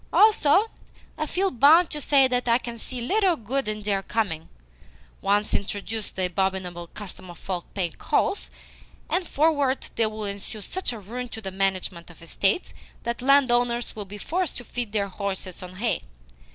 [0.11, 0.65] "Also,
[1.15, 4.49] I feel bound to say that I can see little good in their coming.
[5.21, 8.49] Once introduce the abominable custom of folk paying calls,
[9.11, 14.05] and forthwith there will ensue such ruin to the management of estates that landowners will
[14.05, 16.01] be forced to feed their horses on hay.